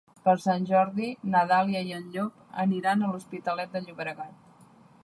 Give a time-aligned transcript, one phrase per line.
[0.27, 4.53] Per Sant Jordi na Dàlia i en Llop aniran a l'Hospitalet de Llobregat.